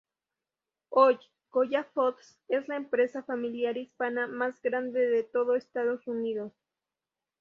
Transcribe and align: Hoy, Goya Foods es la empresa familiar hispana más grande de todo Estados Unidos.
Hoy, 0.89 1.19
Goya 1.51 1.83
Foods 1.93 2.39
es 2.47 2.67
la 2.67 2.75
empresa 2.75 3.21
familiar 3.21 3.77
hispana 3.77 4.25
más 4.25 4.59
grande 4.63 4.99
de 4.99 5.21
todo 5.23 5.55
Estados 5.55 6.07
Unidos. 6.07 6.53